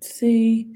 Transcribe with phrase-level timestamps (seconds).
[0.00, 0.72] Let's see.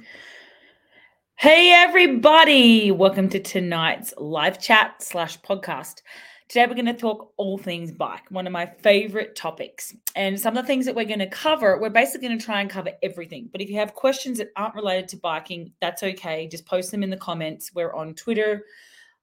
[1.36, 2.90] Hey, everybody.
[2.90, 6.02] Welcome to tonight's live chat slash podcast.
[6.48, 9.94] Today, we're going to talk all things bike, one of my favorite topics.
[10.14, 12.60] And some of the things that we're going to cover, we're basically going to try
[12.60, 13.48] and cover everything.
[13.50, 16.46] But if you have questions that aren't related to biking, that's okay.
[16.46, 17.70] Just post them in the comments.
[17.74, 18.66] We're on Twitter,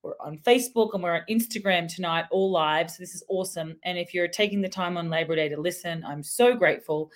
[0.02, 2.90] we're on Facebook, and we're on Instagram tonight, all live.
[2.90, 3.76] So this is awesome.
[3.84, 7.12] And if you're taking the time on Labor Day to listen, I'm so grateful.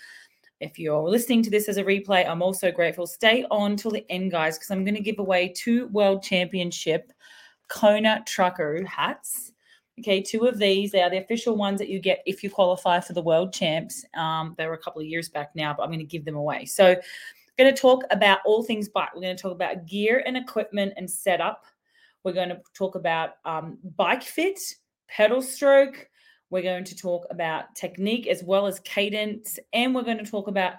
[0.60, 3.08] If you're listening to this as a replay, I'm also grateful.
[3.08, 7.12] Stay on till the end, guys, because I'm going to give away two World Championship
[7.68, 9.52] Kona Trucker hats
[10.00, 10.92] Okay, two of these.
[10.92, 14.04] They are the official ones that you get if you qualify for the world champs.
[14.14, 16.36] Um, they were a couple of years back now, but I'm going to give them
[16.36, 16.66] away.
[16.66, 19.16] So, I'm going to talk about all things bike.
[19.16, 21.64] We're going to talk about gear and equipment and setup.
[22.26, 24.60] We're going to talk about um, bike fit,
[25.08, 26.10] pedal stroke.
[26.50, 30.48] We're going to talk about technique as well as cadence, and we're going to talk
[30.48, 30.76] about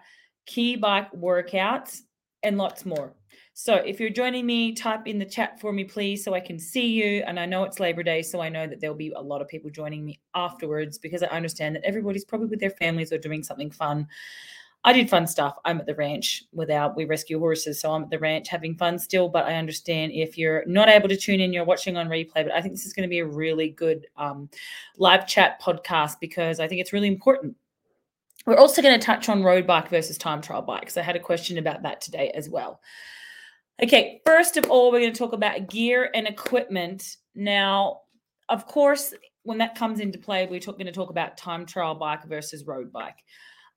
[0.46, 2.02] key bike workouts
[2.42, 3.14] and lots more.
[3.54, 6.58] So if you're joining me, type in the chat for me, please, so I can
[6.58, 7.24] see you.
[7.26, 9.48] And I know it's Labor Day, so I know that there'll be a lot of
[9.48, 13.42] people joining me afterwards because I understand that everybody's probably with their families or doing
[13.42, 14.06] something fun.
[14.86, 15.56] I did fun stuff.
[15.64, 19.00] I'm at the ranch without we rescue horses, so I'm at the ranch having fun
[19.00, 19.28] still.
[19.28, 22.34] But I understand if you're not able to tune in, you're watching on replay.
[22.44, 24.48] But I think this is going to be a really good um,
[24.96, 27.56] live chat podcast because I think it's really important.
[28.46, 30.96] We're also going to touch on road bike versus time trial bike bikes.
[30.96, 32.80] I had a question about that today as well.
[33.82, 37.16] Okay, first of all, we're going to talk about gear and equipment.
[37.34, 38.02] Now,
[38.48, 42.24] of course, when that comes into play, we're going to talk about time trial bike
[42.28, 43.16] versus road bike.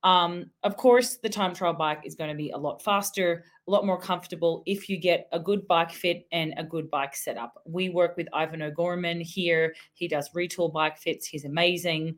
[0.02, 3.70] Um, of course, the time trial bike is going to be a lot faster, a
[3.70, 7.62] lot more comfortable if you get a good bike fit and a good bike setup.
[7.66, 9.74] We work with Ivan O'Gorman here.
[9.92, 11.26] He does Retul bike fits.
[11.26, 12.16] He's amazing.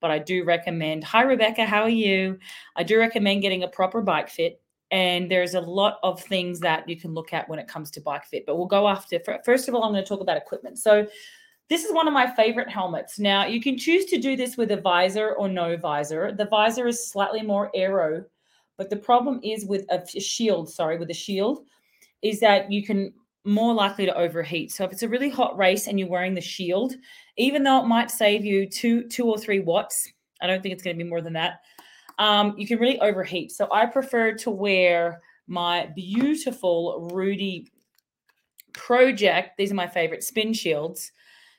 [0.00, 2.38] But I do recommend, hi, Rebecca, how are you?
[2.76, 6.88] I do recommend getting a proper bike fit and there's a lot of things that
[6.88, 9.68] you can look at when it comes to bike fit but we'll go after first
[9.68, 11.06] of all i'm going to talk about equipment so
[11.68, 14.70] this is one of my favorite helmets now you can choose to do this with
[14.70, 18.24] a visor or no visor the visor is slightly more aero
[18.76, 21.60] but the problem is with a shield sorry with a shield
[22.22, 23.12] is that you can
[23.44, 26.40] more likely to overheat so if it's a really hot race and you're wearing the
[26.40, 26.94] shield
[27.36, 30.82] even though it might save you two two or three watts i don't think it's
[30.82, 31.60] going to be more than that
[32.18, 33.52] um, you can really overheat.
[33.52, 37.70] So I prefer to wear my beautiful Rudy
[38.72, 39.56] Project.
[39.56, 41.12] These are my favorite spin shields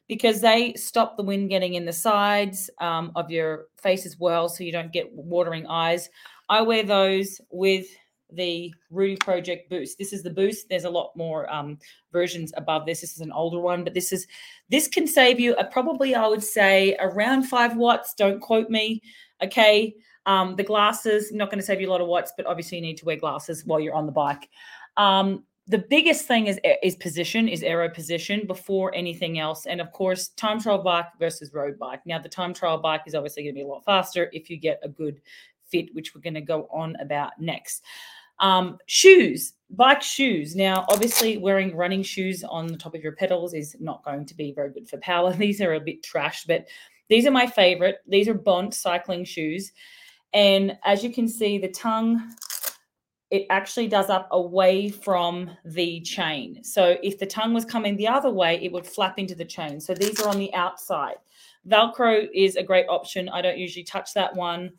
[0.07, 4.47] because they stop the wind getting in the sides um, of your face as well,
[4.49, 6.09] so you don't get watering eyes.
[6.49, 7.87] I wear those with
[8.31, 9.97] the Rudy Project Boost.
[9.97, 10.67] This is the Boost.
[10.69, 11.77] There's a lot more um,
[12.11, 13.01] versions above this.
[13.01, 14.27] This is an older one, but this is
[14.69, 18.13] this can save you a, probably I would say around five watts.
[18.13, 19.01] Don't quote me.
[19.43, 19.93] Okay,
[20.25, 22.81] um, the glasses, not going to save you a lot of watts, but obviously you
[22.81, 24.49] need to wear glasses while you're on the bike.
[24.97, 29.65] Um, the biggest thing is is position, is aero position before anything else.
[29.65, 32.01] And of course, time trial bike versus road bike.
[32.05, 34.57] Now, the time trial bike is obviously going to be a lot faster if you
[34.57, 35.21] get a good
[35.69, 37.83] fit, which we're going to go on about next.
[38.39, 40.55] Um, shoes, bike shoes.
[40.55, 44.35] Now, obviously, wearing running shoes on the top of your pedals is not going to
[44.35, 45.33] be very good for power.
[45.37, 46.67] These are a bit trash, but
[47.09, 47.99] these are my favorite.
[48.07, 49.71] These are Bont cycling shoes.
[50.33, 52.35] And as you can see, the tongue,
[53.29, 56.63] it actually does up away from the chain.
[56.63, 59.81] So if the tongue was coming the other way, it would flap into the chain.
[59.81, 61.15] So these are on the outside.
[61.67, 63.27] Velcro is a great option.
[63.27, 64.71] I don't usually touch that one.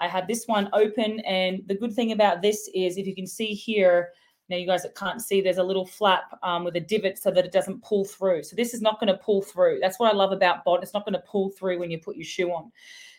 [0.00, 1.20] I have this one open.
[1.20, 4.10] And the good thing about this is if you can see here,
[4.48, 7.30] now you guys that can't see, there's a little flap um, with a divot so
[7.30, 8.42] that it doesn't pull through.
[8.42, 9.78] So this is not going to pull through.
[9.80, 10.82] That's what I love about Bont.
[10.82, 12.72] It's not going to pull through when you put your shoe on.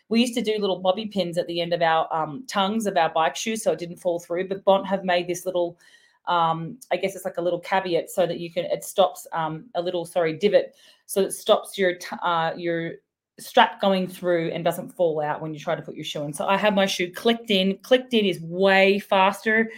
[0.08, 2.96] We used to do little bobby pins at the end of our um, tongues of
[2.96, 4.48] our bike shoes so it didn't fall through.
[4.48, 5.78] But Bont have made this little,
[6.26, 9.66] um, I guess it's like a little caveat so that you can, it stops um,
[9.74, 10.74] a little, sorry, divot.
[11.06, 12.94] So it stops your, uh, your
[13.38, 16.32] strap going through and doesn't fall out when you try to put your shoe in.
[16.32, 17.78] So I have my shoe clicked in.
[17.78, 19.70] Clicked in is way faster.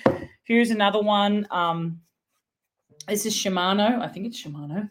[0.45, 1.47] Here's another one.
[1.51, 2.01] Um,
[3.09, 4.01] this is Shimano.
[4.01, 4.91] I think it's Shimano.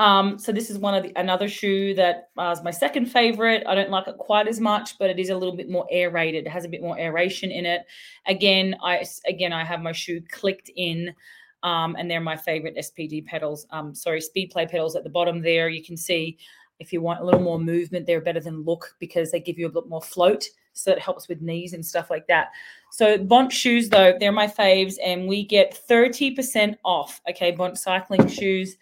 [0.00, 3.64] Um, so this is one of the another shoe that uh, is my second favorite.
[3.66, 6.46] I don't like it quite as much, but it is a little bit more aerated.
[6.46, 7.82] It has a bit more aeration in it.
[8.26, 11.14] Again, I again I have my shoe clicked in,
[11.62, 13.66] um, and they're my favorite SPD pedals.
[13.72, 15.68] Um, sorry, Speedplay pedals at the bottom there.
[15.68, 16.38] You can see
[16.78, 19.66] if you want a little more movement, they're better than look because they give you
[19.66, 20.46] a bit more float.
[20.72, 22.48] So it helps with knees and stuff like that.
[22.90, 27.20] So Bont shoes, though, they're my faves, and we get 30% off.
[27.28, 28.78] Okay, Bont cycling shoes.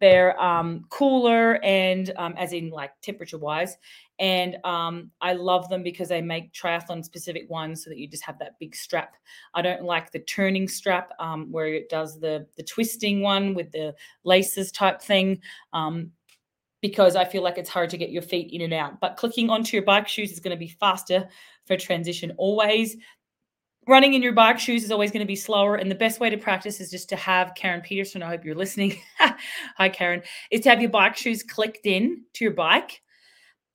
[0.00, 3.76] They're um, cooler and um, as in like temperature wise,
[4.18, 8.24] And um, I love them because they make triathlon specific ones so that you just
[8.24, 9.16] have that big strap.
[9.54, 13.72] I don't like the turning strap um, where it does the the twisting one with
[13.72, 13.94] the
[14.24, 15.40] laces type thing.
[15.72, 16.12] Um,
[16.82, 19.00] because I feel like it's hard to get your feet in and out.
[19.00, 21.28] But clicking onto your bike shoes is going to be faster
[21.64, 22.96] for transition always.
[23.88, 25.76] Running in your bike shoes is always going to be slower.
[25.76, 28.20] And the best way to practice is just to have Karen Peterson.
[28.20, 28.98] I hope you're listening.
[29.76, 30.22] Hi, Karen.
[30.50, 33.00] Is to have your bike shoes clicked in to your bike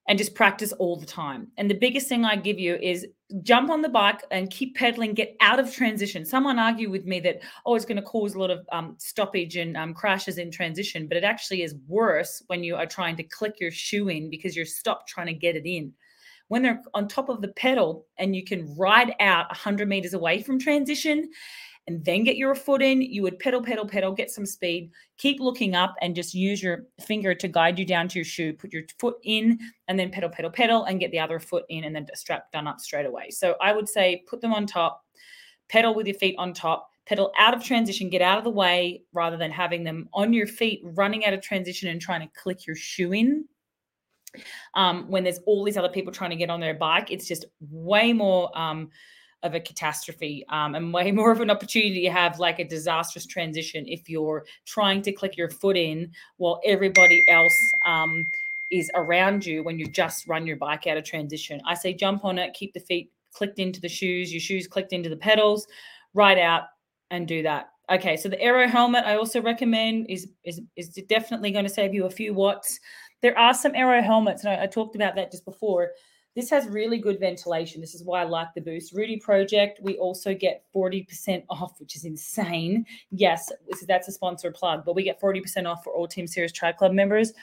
[0.09, 1.47] and just practice all the time.
[1.57, 3.07] And the biggest thing I give you is
[3.43, 6.25] jump on the bike and keep pedaling, get out of transition.
[6.25, 9.55] Someone argue with me that, oh, it's going to cause a lot of um, stoppage
[9.55, 13.23] and um, crashes in transition, but it actually is worse when you are trying to
[13.23, 15.93] click your shoe in because you're stopped trying to get it in.
[16.51, 20.43] When they're on top of the pedal and you can ride out 100 meters away
[20.43, 21.29] from transition
[21.87, 25.39] and then get your foot in, you would pedal, pedal, pedal, get some speed, keep
[25.39, 28.51] looking up, and just use your finger to guide you down to your shoe.
[28.51, 31.85] Put your foot in, and then pedal, pedal, pedal, and get the other foot in,
[31.85, 33.29] and then strap done up straight away.
[33.29, 35.05] So I would say put them on top,
[35.69, 39.03] pedal with your feet on top, pedal out of transition, get out of the way
[39.13, 42.67] rather than having them on your feet, running out of transition and trying to click
[42.67, 43.45] your shoe in.
[44.73, 47.45] Um, when there's all these other people trying to get on their bike, it's just
[47.59, 48.57] way more.
[48.57, 48.89] Um,
[49.43, 53.25] of a catastrophe um, and way more of an opportunity to have like a disastrous
[53.25, 58.27] transition if you're trying to click your foot in while everybody else um,
[58.71, 61.61] is around you when you just run your bike out of transition.
[61.65, 64.93] I say jump on it, keep the feet clicked into the shoes, your shoes clicked
[64.93, 65.67] into the pedals,
[66.13, 66.63] ride out
[67.09, 67.69] and do that.
[67.91, 71.93] Okay, so the aero helmet I also recommend is is is definitely going to save
[71.93, 72.79] you a few watts.
[73.21, 75.91] There are some aero helmets, and I, I talked about that just before
[76.35, 77.81] this has really good ventilation.
[77.81, 79.79] This is why I like the Boost Rudy project.
[79.81, 82.85] We also get 40% off, which is insane.
[83.11, 83.51] Yes,
[83.85, 86.93] that's a sponsor plug, but we get 40% off for all Team Sirius Tri Club
[86.93, 87.33] members.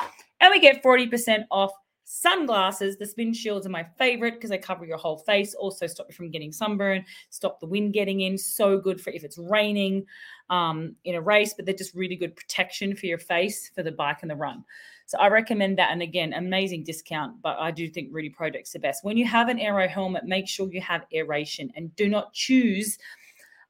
[0.40, 1.72] And we get 40% off
[2.04, 2.96] sunglasses.
[2.96, 6.14] The spin shields are my favorite because they cover your whole face, also stop you
[6.14, 8.38] from getting sunburn, stop the wind getting in.
[8.38, 10.06] So good for if it's raining
[10.48, 13.92] um, in a race, but they're just really good protection for your face for the
[13.92, 14.64] bike and the run.
[15.08, 15.90] So I recommend that.
[15.90, 19.02] And again, amazing discount, but I do think Rudy Project's the best.
[19.02, 22.98] When you have an aero helmet, make sure you have aeration and do not choose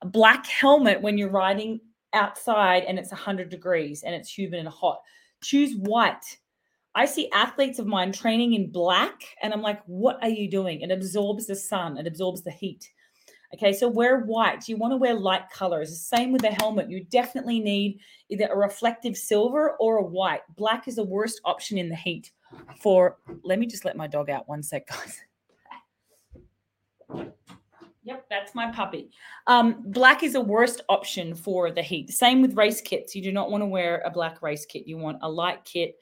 [0.03, 1.79] a black helmet when you're riding
[2.13, 5.01] outside and it's 100 degrees and it's humid and hot.
[5.41, 6.39] Choose white.
[6.97, 10.81] I see athletes of mine training in black, and I'm like, what are you doing?
[10.81, 12.91] It absorbs the sun, it absorbs the heat.
[13.55, 14.69] Okay, so wear white.
[14.69, 15.89] You want to wear light colors.
[15.89, 16.91] The same with the helmet.
[16.91, 17.99] You definitely need
[18.29, 20.43] either a reflective silver or a white.
[20.57, 22.31] Black is the worst option in the heat
[22.81, 25.21] for, let me just let my dog out one sec, guys.
[28.05, 29.11] Yep, that's my puppy.
[29.47, 32.11] Um, black is the worst option for the heat.
[32.11, 33.15] Same with race kits.
[33.15, 34.87] You do not want to wear a black race kit.
[34.87, 35.97] You want a light kit,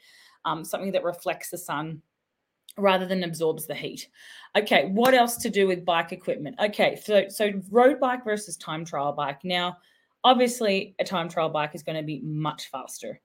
[0.45, 2.03] um, something that reflects the sun
[2.79, 4.09] rather than absorbs the heat.
[4.57, 6.57] Okay, what else to do with bike equipment?
[6.61, 9.45] Okay, so so road bike versus time trial bike.
[9.45, 9.77] Now,
[10.25, 13.21] obviously, a time trial bike is going to be much faster.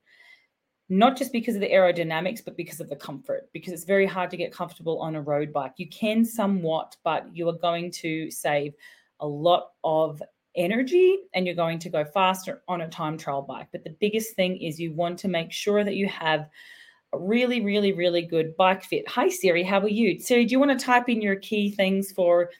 [0.88, 4.30] Not just because of the aerodynamics, but because of the comfort, because it's very hard
[4.30, 5.72] to get comfortable on a road bike.
[5.76, 8.74] You can somewhat, but you are going to save
[9.20, 10.20] a lot of
[10.54, 13.68] energy and you're going to go faster on a time trial bike.
[13.72, 16.48] But the biggest thing is you want to make sure that you have
[17.18, 19.08] really, really, really good bike fit.
[19.08, 19.62] Hi, Siri.
[19.62, 20.18] How are you?
[20.20, 22.50] Siri, do you want to type in your key things for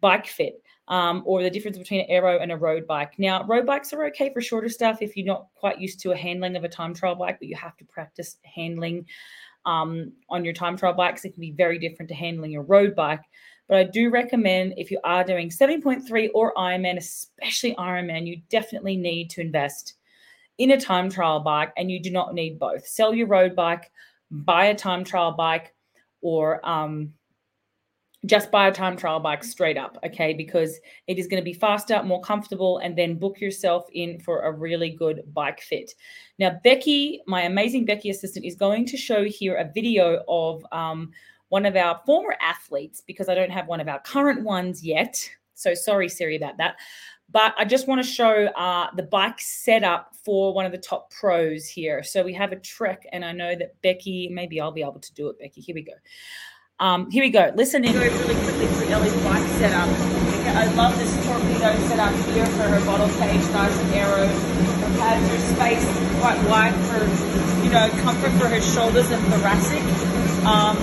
[0.00, 3.14] bike fit um, or the difference between an aero and a road bike?
[3.18, 6.16] Now, road bikes are okay for shorter stuff if you're not quite used to a
[6.16, 9.06] handling of a time trial bike, but you have to practice handling
[9.64, 11.24] um, on your time trial bikes.
[11.24, 13.22] It can be very different to handling your road bike.
[13.68, 18.96] But I do recommend if you are doing 70.3 or Ironman, especially Ironman, you definitely
[18.96, 19.94] need to invest
[20.58, 22.86] in a time trial bike, and you do not need both.
[22.86, 23.90] Sell your road bike,
[24.30, 25.74] buy a time trial bike,
[26.22, 27.12] or um,
[28.24, 30.32] just buy a time trial bike straight up, okay?
[30.34, 34.40] Because it is going to be faster, more comfortable, and then book yourself in for
[34.40, 35.94] a really good bike fit.
[36.38, 41.12] Now, Becky, my amazing Becky assistant, is going to show here a video of um,
[41.50, 45.30] one of our former athletes because I don't have one of our current ones yet.
[45.54, 46.76] So sorry, Siri, about that.
[47.30, 51.10] But I just want to show uh, the bike setup for one of the top
[51.10, 52.02] pros here.
[52.02, 55.14] So we have a Trek, and I know that Becky, maybe I'll be able to
[55.14, 55.60] do it, Becky.
[55.60, 55.92] Here we go.
[56.78, 57.52] Um, here we go.
[57.56, 59.88] Listen in really quickly to Ellie's bike setup.
[60.46, 64.26] I love this torpedo setup here for her bottle cage, nice and narrow.
[64.26, 67.02] Her pads are spaced quite wide for,
[67.64, 69.82] you know, comfort for her shoulders and thoracic.
[70.46, 70.76] Um,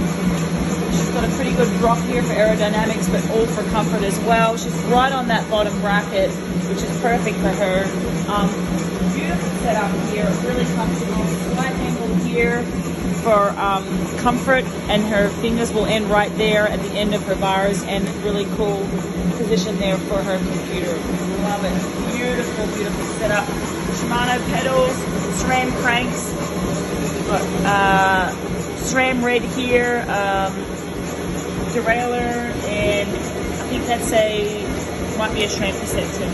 [1.23, 4.57] got a pretty good drop here for aerodynamics, but all for comfort as well.
[4.57, 6.31] She's right on that bottom bracket.
[6.67, 7.83] which is perfect for her.
[8.27, 8.49] Um,
[9.15, 11.23] beautiful setup here, really comfortable.
[11.53, 12.63] Slight angle here
[13.23, 13.85] for um,
[14.17, 18.05] comfort, and her fingers will end right there at the end of her bars, and
[18.25, 18.85] really cool
[19.37, 20.91] position there for her computer.
[21.43, 22.17] Love it.
[22.17, 23.45] Beautiful, beautiful setup.
[23.95, 24.91] Shimano pedals,
[25.41, 26.33] SRAM cranks,
[27.65, 28.35] uh,
[28.83, 30.72] SRAM red here, um,
[31.73, 36.29] derailleur, and I think that's a might be a cassette too.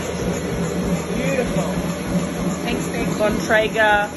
[1.16, 1.72] Beautiful.
[2.64, 4.08] Thanks, big Bontrager,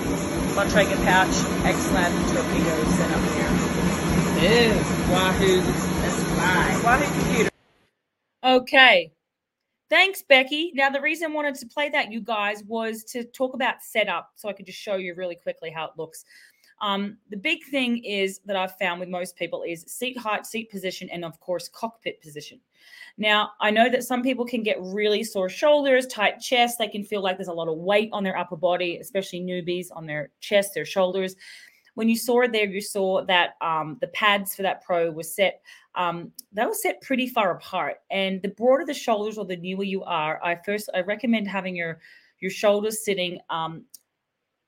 [0.56, 3.54] Bontrager pouch, Excellent torpedo set up here.
[5.12, 5.62] Wahoo,
[6.02, 6.84] that's.
[6.84, 7.50] Wahoo computer.
[8.44, 9.12] Okay.
[9.90, 10.72] Thanks, Becky.
[10.74, 14.32] Now, the reason I wanted to play that, you guys, was to talk about setup
[14.36, 16.26] so I could just show you really quickly how it looks.
[16.84, 20.70] Um, the big thing is that I've found with most people is seat height, seat
[20.70, 22.60] position, and of course, cockpit position.
[23.18, 26.78] Now, I know that some people can get really sore shoulders, tight chest.
[26.78, 29.88] They can feel like there's a lot of weight on their upper body, especially newbies
[29.96, 31.38] on their chest, their shoulders.
[31.94, 35.24] When you saw it there, you saw that um, the pads for that pro were
[35.24, 35.62] set.
[35.96, 39.86] Um, they were set pretty far apart, and the broader the shoulders or the newer
[39.86, 42.00] you are, I first I recommend having your
[42.40, 43.86] your shoulders sitting um,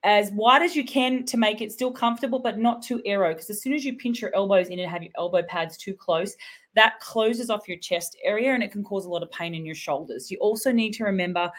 [0.06, 3.34] as wide as you can to make it still comfortable, but not too aero.
[3.34, 5.96] Because as soon as you pinch your elbows in and have your elbow pads too
[5.96, 6.36] close,
[6.76, 9.66] that closes off your chest area and it can cause a lot of pain in
[9.66, 10.30] your shoulders.
[10.30, 11.52] You also need to remember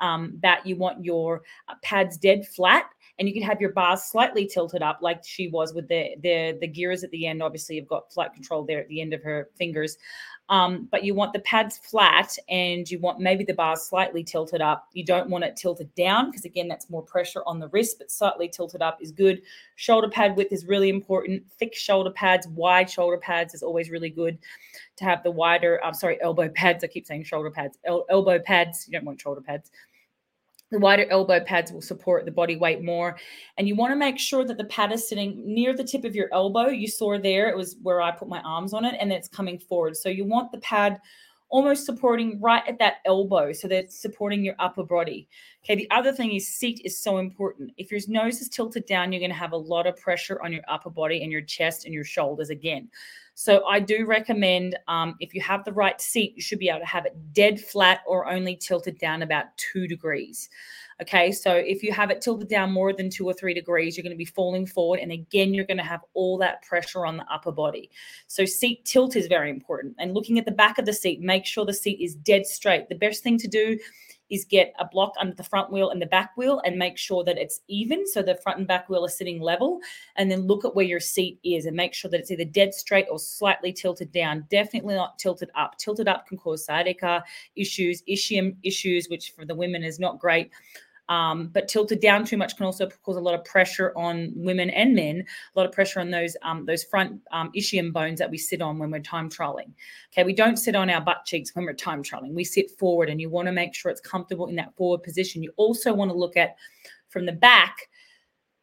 [0.00, 2.86] um, that you want your uh, pads dead flat
[3.20, 6.58] and you can have your bars slightly tilted up like she was with the the
[6.60, 9.22] the gears at the end obviously you've got flight control there at the end of
[9.22, 9.96] her fingers
[10.50, 14.60] um, but you want the pads flat and you want maybe the bars slightly tilted
[14.60, 14.88] up.
[14.92, 18.10] You don't want it tilted down because, again, that's more pressure on the wrist, but
[18.10, 19.40] slightly tilted up is good.
[19.76, 21.42] Shoulder pad width is really important.
[21.58, 24.38] Thick shoulder pads, wide shoulder pads is always really good
[24.96, 26.84] to have the wider, I'm sorry, elbow pads.
[26.84, 28.86] I keep saying shoulder pads, El- elbow pads.
[28.86, 29.70] You don't want shoulder pads.
[30.70, 33.16] The wider elbow pads will support the body weight more.
[33.58, 36.14] And you want to make sure that the pad is sitting near the tip of
[36.14, 36.68] your elbow.
[36.68, 39.58] You saw there, it was where I put my arms on it, and it's coming
[39.58, 39.96] forward.
[39.96, 41.00] So you want the pad
[41.54, 45.28] almost supporting right at that elbow so they're supporting your upper body.
[45.62, 47.70] Okay, the other thing is seat is so important.
[47.76, 50.52] If your nose is tilted down, you're going to have a lot of pressure on
[50.52, 52.88] your upper body and your chest and your shoulders again.
[53.34, 56.80] So I do recommend um, if you have the right seat, you should be able
[56.80, 60.48] to have it dead flat or only tilted down about two degrees.
[61.02, 64.02] Okay, so if you have it tilted down more than two or three degrees, you're
[64.02, 65.00] going to be falling forward.
[65.00, 67.90] And again, you're going to have all that pressure on the upper body.
[68.28, 69.96] So, seat tilt is very important.
[69.98, 72.88] And looking at the back of the seat, make sure the seat is dead straight.
[72.88, 73.78] The best thing to do
[74.30, 77.24] is get a block under the front wheel and the back wheel and make sure
[77.24, 78.06] that it's even.
[78.06, 79.80] So the front and back wheel are sitting level.
[80.16, 82.74] And then look at where your seat is and make sure that it's either dead
[82.74, 84.46] straight or slightly tilted down.
[84.50, 85.78] Definitely not tilted up.
[85.78, 87.22] Tilted up can cause sciatica
[87.56, 90.50] issues, ischium issues, which for the women is not great.
[91.08, 94.70] Um, but tilted down too much can also cause a lot of pressure on women
[94.70, 98.30] and men, a lot of pressure on those um, those front um, ischium bones that
[98.30, 99.72] we sit on when we're time trialing.
[100.12, 102.32] Okay, we don't sit on our butt cheeks when we're time trialing.
[102.32, 105.42] We sit forward, and you want to make sure it's comfortable in that forward position.
[105.42, 106.56] You also want to look at
[107.10, 107.88] from the back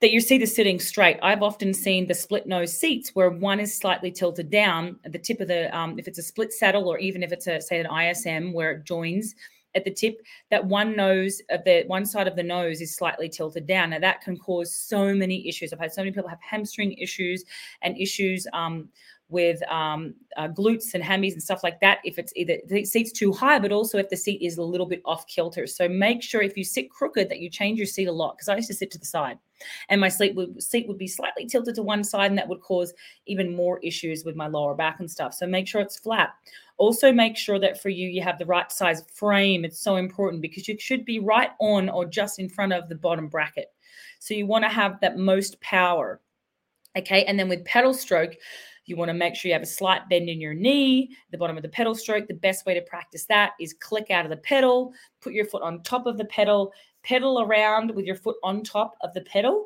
[0.02, 1.20] that you see the sitting straight.
[1.22, 5.20] I've often seen the split nose seats where one is slightly tilted down at the
[5.20, 7.80] tip of the, um, if it's a split saddle or even if it's a, say,
[7.80, 9.36] an ISM where it joins
[9.76, 13.30] at the tip that one nose of the one side of the nose is slightly
[13.30, 13.92] tilted down.
[13.92, 15.74] Now that can cause so many issues.
[15.74, 17.44] I've had so many people have hamstring issues
[17.82, 18.90] and issues um,
[19.32, 23.12] with um, uh, glutes and hammies and stuff like that if it's either the seat's
[23.12, 25.66] too high but also if the seat is a little bit off kilter.
[25.66, 28.50] So make sure if you sit crooked that you change your seat a lot because
[28.50, 29.38] i used to sit to the side
[29.90, 32.62] and my seat would, seat would be slightly tilted to one side and that would
[32.62, 32.94] cause
[33.26, 35.34] even more issues with my lower back and stuff.
[35.34, 36.34] So make sure it's flat.
[36.78, 39.64] Also make sure that for you you have the right size frame.
[39.64, 42.96] It's so important because you should be right on or just in front of the
[42.96, 43.68] bottom bracket.
[44.20, 46.20] So you want to have that most power
[46.98, 47.26] okay?
[47.26, 48.36] And then with pedal stroke
[48.92, 51.58] you want to make sure you have a slight bend in your knee, the bottom
[51.58, 52.28] of the pedal stroke.
[52.28, 55.64] The best way to practice that is click out of the pedal, put your foot
[55.64, 59.66] on top of the pedal, pedal around with your foot on top of the pedal.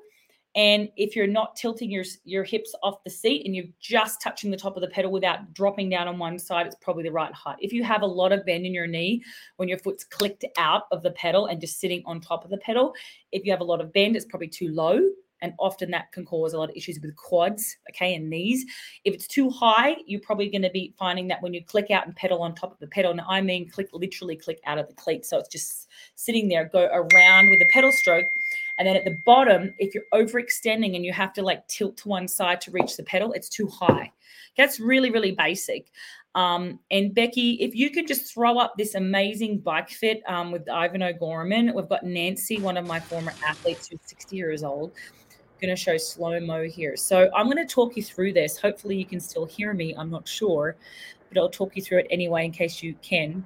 [0.55, 4.51] And if you're not tilting your, your hips off the seat and you're just touching
[4.51, 7.33] the top of the pedal without dropping down on one side, it's probably the right
[7.33, 7.57] height.
[7.59, 9.21] If you have a lot of bend in your knee
[9.57, 12.57] when your foot's clicked out of the pedal and just sitting on top of the
[12.57, 12.93] pedal,
[13.33, 15.01] if you have a lot of bend, it's probably too low
[15.41, 18.65] and often that can cause a lot of issues with quads, okay, and knees.
[19.03, 22.05] If it's too high, you're probably going to be finding that when you click out
[22.05, 24.87] and pedal on top of the pedal, and I mean click literally click out of
[24.87, 28.25] the cleat, so it's just sitting there, go around with the pedal stroke.
[28.77, 32.09] And then at the bottom, if you're overextending and you have to like tilt to
[32.09, 34.11] one side to reach the pedal, it's too high.
[34.57, 35.87] That's really, really basic.
[36.35, 40.69] Um, and Becky, if you could just throw up this amazing bike fit um, with
[40.69, 44.91] Ivan O'Gorman, we've got Nancy, one of my former athletes who's 60 years old.
[45.61, 46.97] Going to show slow mo here.
[46.97, 48.57] So I'm going to talk you through this.
[48.57, 49.95] Hopefully, you can still hear me.
[49.97, 50.75] I'm not sure,
[51.29, 53.45] but I'll talk you through it anyway in case you can.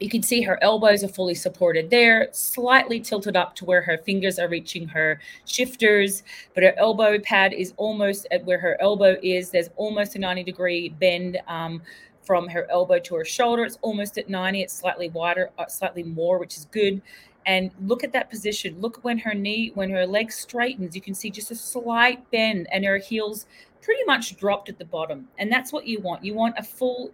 [0.00, 3.98] You can see her elbows are fully supported there, slightly tilted up to where her
[3.98, 9.16] fingers are reaching her shifters, but her elbow pad is almost at where her elbow
[9.22, 9.50] is.
[9.50, 11.82] There's almost a 90 degree bend um,
[12.24, 13.64] from her elbow to her shoulder.
[13.64, 14.62] It's almost at 90.
[14.62, 17.00] It's slightly wider, uh, slightly more, which is good.
[17.46, 18.80] And look at that position.
[18.80, 22.68] Look when her knee, when her leg straightens, you can see just a slight bend
[22.70, 23.46] and her heels
[23.80, 25.28] pretty much dropped at the bottom.
[25.38, 26.24] And that's what you want.
[26.24, 27.12] You want a full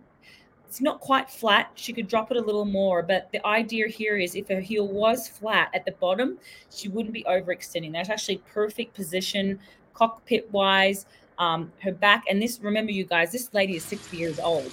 [0.69, 1.71] it's not quite flat.
[1.77, 4.87] She could drop it a little more, but the idea here is if her heel
[4.87, 6.39] was flat at the bottom,
[6.71, 7.93] she wouldn't be overextending.
[7.93, 9.59] That's actually perfect position,
[9.95, 11.07] cockpit wise.
[11.39, 14.71] Um, her back, and this, remember, you guys, this lady is 60 years old.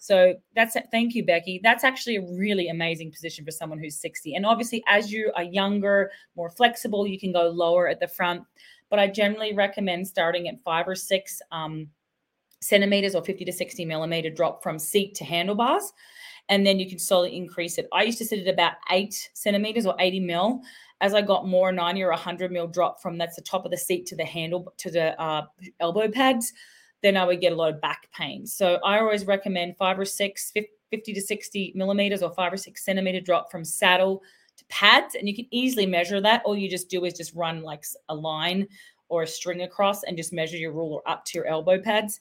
[0.00, 0.76] So that's.
[0.90, 1.60] Thank you, Becky.
[1.62, 4.34] That's actually a really amazing position for someone who's 60.
[4.34, 8.42] And obviously, as you are younger, more flexible, you can go lower at the front.
[8.88, 11.40] But I generally recommend starting at five or six.
[11.52, 11.90] Um,
[12.60, 15.92] centimeters or 50 to 60 millimeter drop from seat to handlebars.
[16.48, 17.88] And then you can slowly increase it.
[17.92, 20.60] I used to sit at about eight centimeters or 80 mil.
[21.00, 23.76] As I got more 90 or 100 mil drop from that's the top of the
[23.76, 25.46] seat to the handle to the uh,
[25.78, 26.52] elbow pads,
[27.02, 28.46] then I would get a lot of back pain.
[28.46, 30.52] So I always recommend five or six,
[30.90, 34.22] 50 to 60 millimeters or five or six centimeter drop from saddle
[34.56, 35.14] to pads.
[35.14, 36.42] And you can easily measure that.
[36.44, 38.66] All you just do is just run like a line
[39.08, 42.20] or a string across and just measure your ruler up to your elbow pads.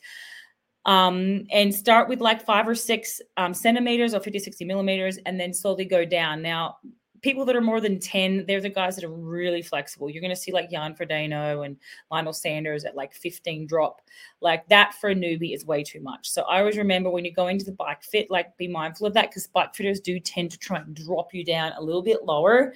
[0.85, 5.39] Um, and start with like five or six um, centimeters or 50, 60 millimeters, and
[5.39, 6.41] then slowly go down.
[6.41, 6.77] Now,
[7.21, 10.09] people that are more than 10, they're the guys that are really flexible.
[10.09, 11.77] You're going to see like Jan Frodeno and
[12.11, 14.01] Lionel Sanders at like 15 drop.
[14.41, 16.29] Like that for a newbie is way too much.
[16.29, 19.13] So I always remember when you go into the bike fit, like be mindful of
[19.13, 22.23] that because bike fitters do tend to try and drop you down a little bit
[22.23, 22.73] lower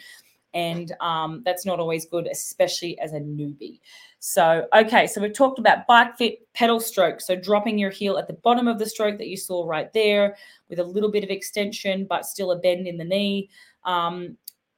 [0.53, 3.79] and um, that's not always good, especially as a newbie.
[4.19, 7.21] So, okay, so we've talked about bike fit pedal stroke.
[7.21, 10.37] So, dropping your heel at the bottom of the stroke that you saw right there
[10.69, 13.49] with a little bit of extension, but still a bend in the knee.
[13.85, 14.37] Um,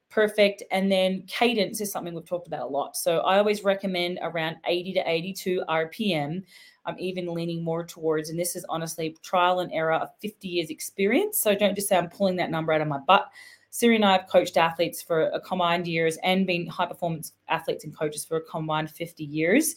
[0.10, 0.64] perfect.
[0.72, 2.96] And then cadence is something we've talked about a lot.
[2.96, 6.44] So, I always recommend around 80 to 82 RPM.
[6.86, 10.70] I'm even leaning more towards, and this is honestly trial and error of 50 years
[10.70, 11.40] experience.
[11.40, 13.30] So, don't just say I'm pulling that number out of my butt.
[13.76, 17.84] Siri and I have coached athletes for a combined years and been high performance athletes
[17.84, 19.76] and coaches for a combined 50 years.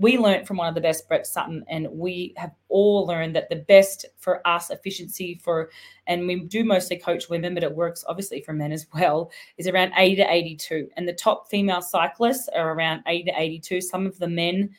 [0.00, 3.50] We learned from one of the best, Brett Sutton, and we have all learned that
[3.50, 5.70] the best for us efficiency for,
[6.06, 9.68] and we do mostly coach women, but it works obviously for men as well, is
[9.68, 10.88] around 80 to 82.
[10.96, 13.80] And the top female cyclists are around 80 to 82.
[13.82, 14.70] Some of the men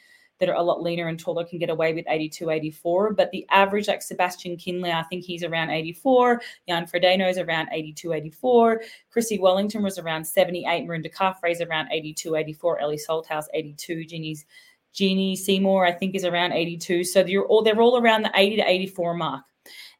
[0.41, 3.13] that are a lot leaner and taller can get away with 82, 84.
[3.13, 6.41] But the average, like Sebastian Kienle, I think he's around 84.
[6.67, 8.81] Jan Frodeno is around 82, 84.
[9.11, 10.87] Chrissie Wellington was around 78.
[10.87, 12.79] Mirinda Carfrae is around 82, 84.
[12.79, 14.05] Ellie Salthouse, 82.
[14.05, 14.45] Jeanni's
[14.93, 17.03] Jeanni Seymour, I think, is around 82.
[17.03, 19.43] So they're all they're all around the 80 to 84 mark.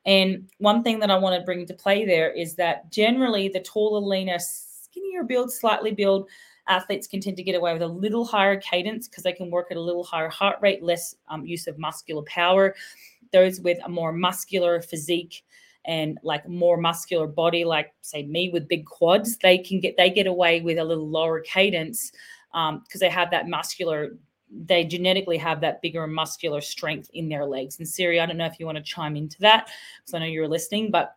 [0.05, 3.59] And one thing that I want to bring into play there is that generally the
[3.59, 6.27] taller, leaner, skinnier build, slightly build
[6.67, 9.67] athletes can tend to get away with a little higher cadence because they can work
[9.71, 12.75] at a little higher heart rate, less um, use of muscular power.
[13.31, 15.43] Those with a more muscular physique
[15.85, 20.09] and like more muscular body, like say me with big quads, they can get they
[20.09, 22.11] get away with a little lower cadence
[22.51, 24.11] because um, they have that muscular
[24.51, 27.79] they genetically have that bigger muscular strength in their legs.
[27.79, 30.25] And Siri, I don't know if you want to chime into that because I know
[30.25, 31.15] you're listening, but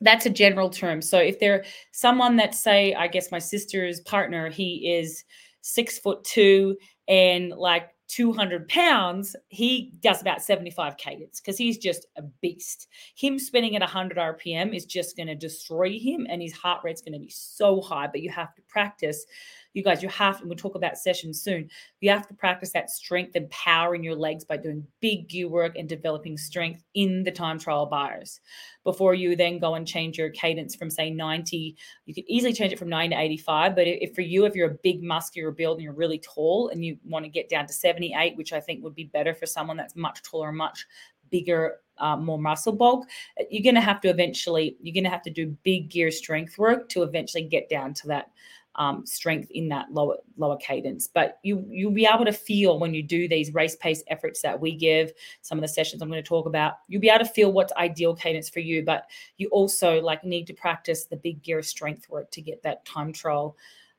[0.00, 1.00] that's a general term.
[1.02, 5.24] So if they're someone that say, I guess my sister's partner, he is
[5.60, 6.76] six foot two
[7.08, 12.88] and like 200 pounds, he does about 75 cadence because he's just a beast.
[13.14, 17.00] Him spinning at 100 RPM is just going to destroy him, and his heart rate's
[17.00, 18.06] going to be so high.
[18.06, 19.24] But you have to practice
[19.74, 21.68] you guys, you have, and we'll talk about sessions soon.
[22.00, 25.48] You have to practice that strength and power in your legs by doing big gear
[25.48, 28.40] work and developing strength in the time trial bars
[28.84, 31.76] before you then go and change your cadence from say 90.
[32.06, 33.74] You could easily change it from 90 to 85.
[33.74, 36.84] But if for you, if you're a big muscular build and you're really tall and
[36.84, 39.76] you want to get down to 78, which I think would be better for someone
[39.76, 40.86] that's much taller and much
[41.30, 43.06] bigger uh, more muscle bulk
[43.50, 46.58] you're going to have to eventually you're going to have to do big gear strength
[46.58, 48.30] work to eventually get down to that
[48.76, 51.08] um, strength in that lower lower cadence.
[51.08, 54.60] But you you'll be able to feel when you do these race pace efforts that
[54.60, 55.12] we give.
[55.42, 57.72] Some of the sessions I'm going to talk about, you'll be able to feel what's
[57.74, 58.82] ideal cadence for you.
[58.84, 59.06] But
[59.36, 63.12] you also like need to practice the big gear strength work to get that time
[63.12, 63.56] trial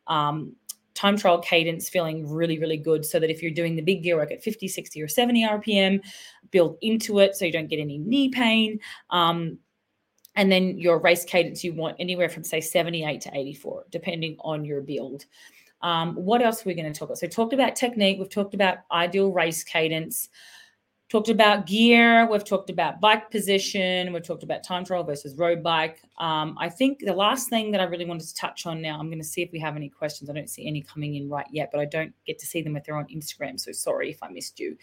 [0.08, 0.56] um,
[0.94, 4.16] time trial cadence feeling really, really good so that if you're doing the big gear
[4.16, 6.02] work at 50, 60, or 70 RPM,
[6.52, 8.80] build into it so you don't get any knee pain.
[9.10, 9.58] Um,
[10.36, 14.66] and then your race cadence, you want anywhere from say 78 to 84, depending on
[14.66, 15.26] your build.
[15.82, 17.18] Um, what else are we going to talk about?
[17.18, 20.30] So, talked about technique, we've talked about ideal race cadence,
[21.10, 25.62] talked about gear, we've talked about bike position, we've talked about time trial versus road
[25.62, 26.02] bike.
[26.20, 29.08] Um, I think the last thing that I really wanted to touch on now, I'm
[29.08, 30.30] going to see if we have any questions.
[30.30, 32.78] I don't see any coming in right yet, but I don't get to see them
[32.78, 33.60] if they're on Instagram.
[33.60, 34.78] So, sorry if I missed you.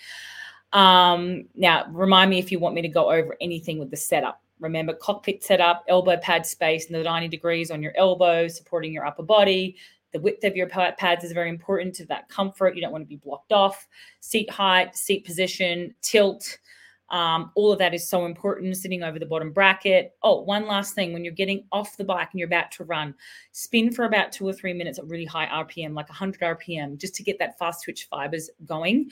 [0.74, 4.42] Um, now, remind me if you want me to go over anything with the setup.
[4.60, 9.06] Remember, cockpit setup, elbow pad space, and the 90 degrees on your elbow, supporting your
[9.06, 9.76] upper body.
[10.12, 12.74] The width of your pads is very important to that comfort.
[12.74, 13.86] You don't want to be blocked off.
[14.20, 16.58] Seat height, seat position, tilt.
[17.10, 18.76] Um, all of that is so important.
[18.76, 20.14] Sitting over the bottom bracket.
[20.22, 23.14] Oh, one last thing when you're getting off the bike and you're about to run,
[23.52, 27.14] spin for about two or three minutes at really high RPM, like 100 RPM, just
[27.16, 29.10] to get that fast twitch fibers going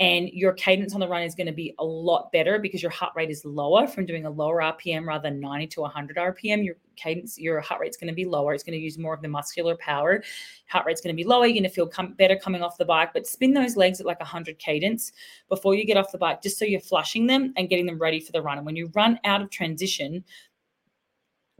[0.00, 2.90] and your cadence on the run is going to be a lot better because your
[2.90, 6.64] heart rate is lower from doing a lower RPM rather than 90 to 100 RPM.
[6.64, 8.54] Your cadence, your heart rate's going to be lower.
[8.54, 10.22] It's going to use more of the muscular power.
[10.68, 11.46] Heart rate's going to be lower.
[11.46, 14.06] You're going to feel com- better coming off the bike, but spin those legs at
[14.06, 15.10] like 100 cadence
[15.48, 18.20] before you get off the bike, just so you're flushing them and getting them ready
[18.20, 18.56] for the run.
[18.56, 20.22] And when you run out of transition,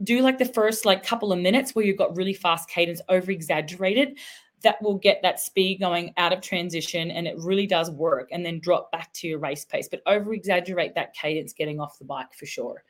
[0.01, 3.31] do like the first like couple of minutes where you've got really fast cadence over
[3.31, 4.17] exaggerated
[4.63, 8.45] that will get that speed going out of transition and it really does work and
[8.45, 9.87] then drop back to your race pace.
[9.87, 12.83] But over exaggerate that cadence getting off the bike for sure.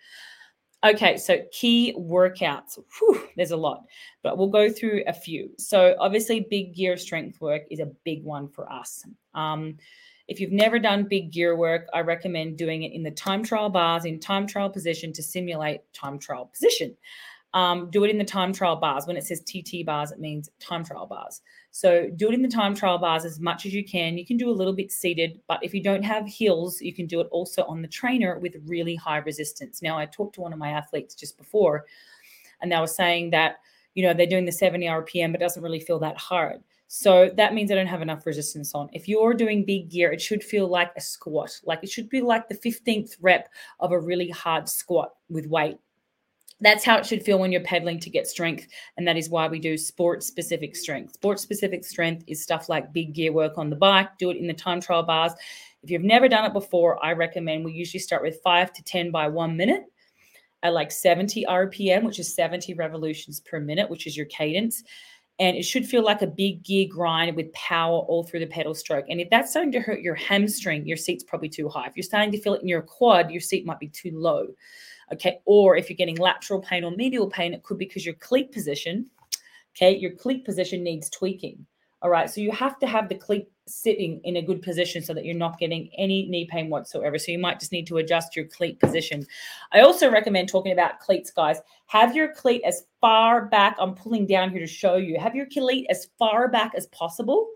[0.83, 2.79] Okay so key workouts.
[2.97, 3.83] Whew, there's a lot
[4.23, 5.51] but we'll go through a few.
[5.57, 9.05] So obviously big gear strength work is a big one for us.
[9.33, 9.77] Um,
[10.29, 13.67] if you've never done big gear work i recommend doing it in the time trial
[13.67, 16.95] bars in time trial position to simulate time trial position
[17.53, 19.07] um, do it in the time trial bars.
[19.07, 21.41] When it says TT bars, it means time trial bars.
[21.71, 24.17] So do it in the time trial bars as much as you can.
[24.17, 27.07] You can do a little bit seated, but if you don't have heels, you can
[27.07, 29.81] do it also on the trainer with really high resistance.
[29.81, 31.85] Now, I talked to one of my athletes just before,
[32.61, 33.57] and they were saying that,
[33.95, 36.61] you know, they're doing the 70 RPM, but doesn't really feel that hard.
[36.91, 38.89] So that means I don't have enough resistance on.
[38.93, 41.59] If you're doing big gear, it should feel like a squat.
[41.63, 43.47] Like it should be like the 15th rep
[43.79, 45.77] of a really hard squat with weight
[46.61, 48.67] that's how it should feel when you're pedaling to get strength.
[48.97, 51.13] And that is why we do sport specific strength.
[51.13, 54.47] Sport specific strength is stuff like big gear work on the bike, do it in
[54.47, 55.33] the time trial bars.
[55.83, 59.11] If you've never done it before, I recommend we usually start with five to 10
[59.11, 59.83] by one minute
[60.63, 64.83] at like 70 RPM, which is 70 revolutions per minute, which is your cadence.
[65.39, 68.75] And it should feel like a big gear grind with power all through the pedal
[68.75, 69.05] stroke.
[69.07, 71.87] And if that's starting to hurt your hamstring, your seat's probably too high.
[71.87, 74.47] If you're starting to feel it in your quad, your seat might be too low.
[75.13, 75.39] Okay.
[75.45, 78.51] Or if you're getting lateral pain or medial pain, it could be because your cleat
[78.51, 79.07] position,
[79.75, 81.65] okay, your cleat position needs tweaking.
[82.01, 82.29] All right.
[82.29, 85.35] So you have to have the cleat sitting in a good position so that you're
[85.35, 87.17] not getting any knee pain whatsoever.
[87.19, 89.25] So you might just need to adjust your cleat position.
[89.73, 91.59] I also recommend talking about cleats, guys.
[91.87, 93.75] Have your cleat as far back.
[93.79, 95.19] I'm pulling down here to show you.
[95.19, 97.49] Have your cleat as far back as possible.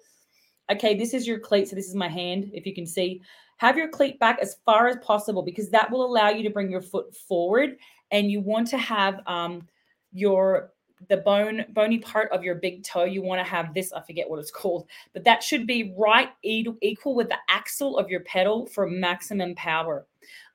[0.69, 1.69] Okay, this is your cleat.
[1.69, 3.21] So this is my hand, if you can see.
[3.57, 6.69] Have your cleat back as far as possible because that will allow you to bring
[6.69, 7.77] your foot forward.
[8.11, 9.67] And you want to have um,
[10.11, 10.71] your
[11.09, 14.29] the bone bony part of your big toe you want to have this i forget
[14.29, 18.65] what it's called but that should be right equal with the axle of your pedal
[18.67, 20.05] for maximum power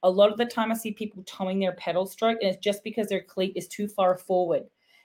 [0.04, 2.82] a lot of the time i see people toeing their pedal stroke and it's just
[2.82, 4.62] because their cleat is too far forward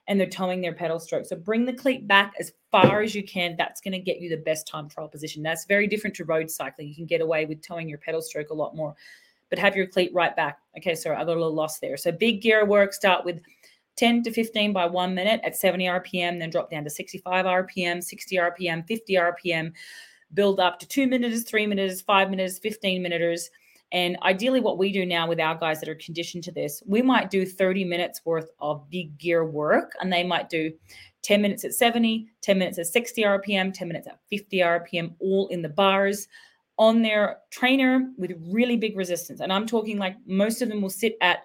[0.08, 1.26] and they're toeing their pedal stroke.
[1.26, 3.56] So bring the cleat back as far as you can.
[3.56, 5.44] That's going to get you the best time trial position.
[5.44, 6.88] That's very different to road cycling.
[6.88, 8.96] You can get away with toeing your pedal stroke a lot more,
[9.52, 10.58] but have your cleat right back.
[10.78, 11.98] Okay, sorry, I got a little lost there.
[11.98, 13.42] So big gear work, start with
[13.98, 18.04] 10 to 15 by one minute at 70 RPM, then drop down to 65 RPM,
[18.04, 19.72] 60 RPM, 50 RPM,
[20.34, 23.52] build up to two minutes, three minutes, five minutes, 15 minutes
[23.94, 27.04] and ideally, what we do now with our guys that are conditioned to this, we
[27.04, 30.74] might do 30 minutes worth of big gear work, and they might do
[31.24, 35.48] 10 minutes at 70, 10 minutes at 60 RPM, 10 minutes at 50 RPM, all
[35.48, 36.28] in the bars
[36.78, 39.40] on their trainer with really big resistance.
[39.40, 41.44] And I'm talking like most of them will sit at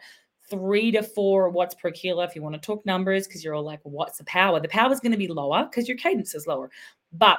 [0.50, 3.62] three to four watts per kilo if you want to talk numbers, because you're all
[3.62, 4.60] like, what's the power?
[4.60, 6.70] The power is going to be lower because your cadence is lower.
[7.12, 7.38] But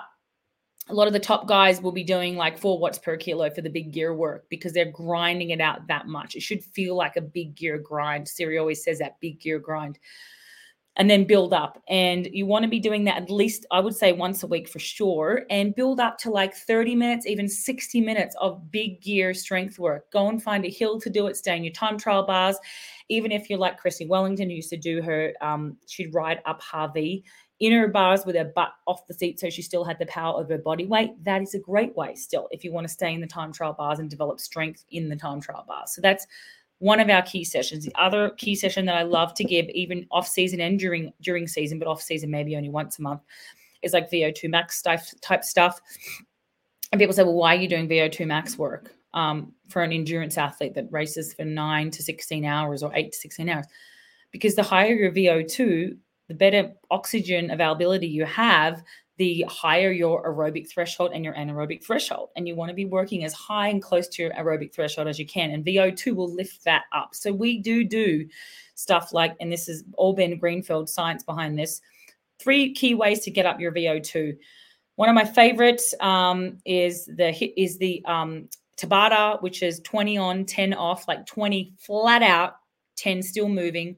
[0.88, 3.62] a lot of the top guys will be doing like four watts per kilo for
[3.62, 6.36] the big gear work because they're grinding it out that much.
[6.36, 8.28] It should feel like a big gear grind.
[8.28, 10.00] Siri always says that big gear grind.
[10.96, 11.82] And then build up.
[11.88, 14.68] And you want to be doing that at least, I would say, once a week
[14.68, 15.44] for sure.
[15.50, 20.12] And build up to like 30 minutes, even 60 minutes of big gear strength work.
[20.12, 21.38] Go and find a hill to do it.
[21.38, 22.58] Stay in your time trial bars.
[23.08, 26.62] Even if you're like Chrissie Wellington, who used to do her, um, she'd ride up
[26.62, 27.24] Hawi
[27.60, 30.50] inner bars with her butt off the seat so she still had the power of
[30.50, 31.12] her body weight.
[31.24, 33.74] That is a great way still if you want to stay in the time trial
[33.74, 35.94] bars and develop strength in the time trial bars.
[35.94, 36.26] So that's
[36.80, 37.86] one of our key sessions.
[37.86, 41.48] The other key session that I love to give, even off season and during during
[41.48, 43.22] season, but off season maybe only once a month,
[43.82, 45.80] is like VO2 max type stuff.
[46.92, 50.38] And people say, well, why are you doing VO2 max work um, for an endurance
[50.38, 53.66] athlete that races for nine to 16 hours or eight to 16 hours?
[54.32, 58.84] Because the higher your VO2, the better oxygen availability you have,
[59.20, 62.30] the higher your aerobic threshold and your anaerobic threshold.
[62.38, 65.20] And you want to be working as high and close to your aerobic threshold as
[65.20, 65.52] you can.
[65.52, 67.14] And VO2 will lift that up.
[67.14, 68.26] So we do do
[68.76, 71.82] stuff like, and this is all Ben Greenfield science behind this.
[72.40, 74.38] Three key ways to get up your VO2.
[74.96, 80.46] One of my favorites um, is the is the um, Tabata, which is 20 on,
[80.46, 82.54] 10 off, like 20 flat out,
[82.96, 83.98] 10 still moving,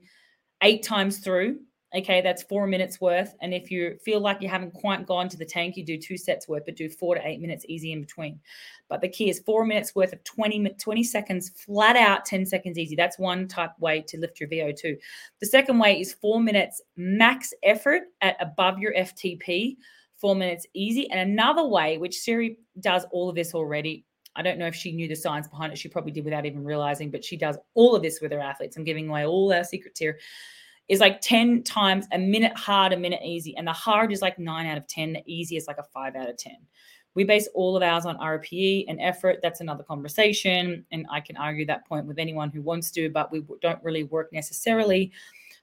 [0.63, 1.59] eight times through
[1.93, 3.35] Okay, that's four minutes worth.
[3.41, 6.17] And if you feel like you haven't quite gone to the tank, you do two
[6.17, 8.39] sets worth, but do four to eight minutes easy in between.
[8.87, 12.77] But the key is four minutes worth of 20, 20 seconds flat out, 10 seconds
[12.77, 12.95] easy.
[12.95, 14.97] That's one type way to lift your VO2.
[15.41, 19.75] The second way is four minutes max effort at above your FTP,
[20.15, 21.11] four minutes easy.
[21.11, 24.05] And another way, which Siri does all of this already,
[24.37, 25.77] I don't know if she knew the science behind it.
[25.77, 28.77] She probably did without even realizing, but she does all of this with her athletes.
[28.77, 30.19] I'm giving away all our secrets here
[30.89, 33.55] is like 10 times a minute hard, a minute easy.
[33.55, 35.13] And the hard is like nine out of 10.
[35.13, 36.53] The easy is like a five out of 10.
[37.13, 39.39] We base all of ours on RPE and effort.
[39.41, 40.85] That's another conversation.
[40.91, 44.03] And I can argue that point with anyone who wants to, but we don't really
[44.03, 45.11] work necessarily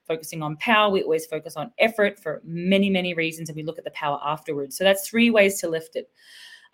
[0.07, 0.91] focusing on power.
[0.91, 3.49] We always focus on effort for many, many reasons.
[3.49, 4.77] And we look at the power afterwards.
[4.77, 6.11] So that's three ways to lift it.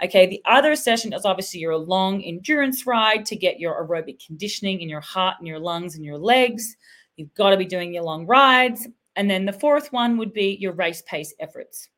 [0.03, 4.81] Okay, the other session is obviously your long endurance ride to get your aerobic conditioning
[4.81, 6.77] in your heart and your lungs and your legs.
[7.17, 8.87] You've got to be doing your long rides.
[9.17, 11.89] And then the fourth one would be your race pace efforts.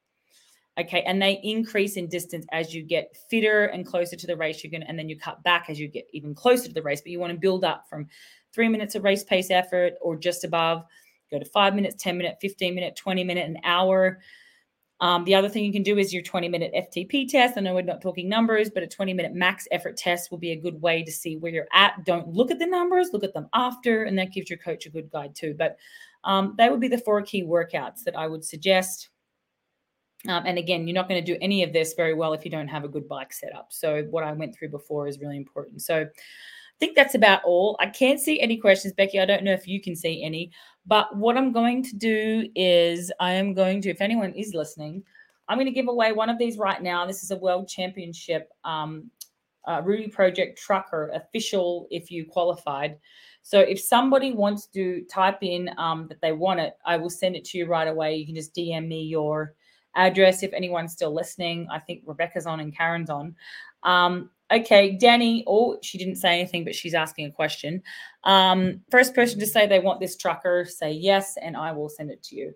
[0.79, 1.02] Okay.
[1.02, 4.62] And they increase in distance as you get fitter and closer to the race.
[4.62, 7.00] You're going and then you cut back as you get even closer to the race.
[7.00, 8.09] But you want to build up from
[8.52, 10.85] three minutes of race pace effort or just above,
[11.31, 14.20] go to five minutes, 10 minute, 15 minute, 20 minute, an hour.
[15.00, 17.59] Um, the other thing you can do is your 20 minute FTP test.
[17.59, 20.52] I know we're not talking numbers, but a 20 minute max effort test will be
[20.52, 22.04] a good way to see where you're at.
[22.04, 24.90] Don't look at the numbers, look at them after, and that gives your coach a
[24.90, 25.54] good guide too.
[25.56, 25.76] But
[26.24, 29.11] um, would be the four key workouts that I would suggest.
[30.28, 32.50] Um, and again, you're not going to do any of this very well if you
[32.50, 33.72] don't have a good bike setup.
[33.72, 35.82] So, what I went through before is really important.
[35.82, 37.76] So, I think that's about all.
[37.80, 39.20] I can't see any questions, Becky.
[39.20, 40.50] I don't know if you can see any.
[40.87, 45.03] But what I'm going to do is I am going to, if anyone is listening,
[45.49, 47.07] I'm going to give away one of these right now.
[47.07, 49.11] This is a world championship um,
[49.66, 52.99] uh, Rudy Project trucker official if you qualified.
[53.42, 57.37] So if somebody wants to type in um, that they want it, I will send
[57.37, 58.16] it to you right away.
[58.16, 59.55] You can just DM me your
[59.94, 61.68] address if anyone's still listening.
[61.70, 63.35] I think Rebecca's on and Karen's on.
[63.83, 65.42] Um, Okay, Danny.
[65.46, 67.82] Oh, she didn't say anything, but she's asking a question.
[68.22, 72.11] Um, first person to say they want this trucker, say yes, and I will send
[72.11, 72.54] it to you.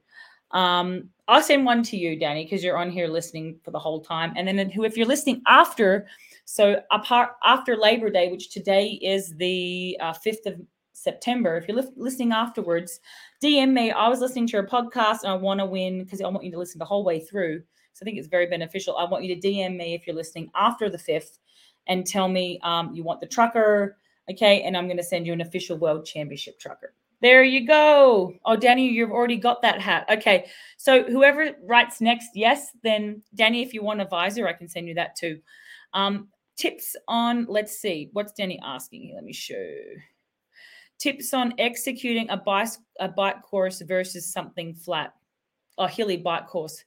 [0.53, 4.01] Um, I'll send one to you, Danny, because you're on here listening for the whole
[4.01, 4.33] time.
[4.37, 6.07] And then who, if you're listening after,
[6.45, 10.61] so apart after Labor Day, which today is the uh, 5th of
[10.93, 13.01] September, if you're li- listening afterwards,
[13.43, 13.91] DM me.
[13.91, 16.53] I was listening to your podcast and I want to win because I want you
[16.53, 17.63] to listen the whole way through.
[17.93, 18.97] So I think it's very beneficial.
[18.97, 21.39] I want you to DM me if you're listening after the 5th
[21.91, 23.99] and tell me um, you want the trucker.
[24.31, 24.63] Okay.
[24.63, 26.95] And I'm going to send you an official world championship trucker.
[27.21, 28.33] There you go.
[28.47, 30.07] Oh, Danny, you've already got that hat.
[30.09, 30.47] Okay.
[30.79, 34.89] So whoever writes next, yes, then Danny, if you want a visor, I can send
[34.89, 35.41] you that too.
[35.93, 39.17] Um, tips on, let's see, what's Danny asking here?
[39.17, 39.75] Let me show.
[40.99, 42.69] Tips on executing a bike,
[43.01, 45.13] a bike course versus something flat,
[45.77, 46.85] a hilly bike course